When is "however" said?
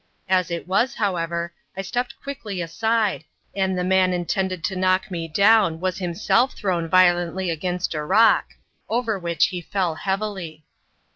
0.95-1.53